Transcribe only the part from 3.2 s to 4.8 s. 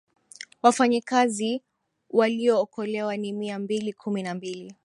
mia mbili kumi na mbili